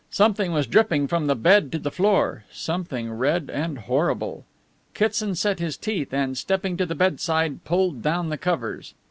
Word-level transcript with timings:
Something 0.09 0.51
was 0.51 0.65
dripping 0.65 1.07
from 1.07 1.27
the 1.27 1.35
bed 1.35 1.71
to 1.73 1.77
the 1.77 1.91
floor 1.91 2.43
something 2.51 3.11
red 3.13 3.51
and 3.53 3.77
horrible. 3.77 4.45
Kitson 4.95 5.35
set 5.35 5.59
his 5.59 5.77
teeth 5.77 6.11
and, 6.11 6.35
stepping 6.35 6.75
to 6.77 6.87
the 6.87 6.95
bedside, 6.95 7.63
pulled 7.65 8.01
down 8.01 8.29
the 8.29 8.37
covers. 8.39 8.95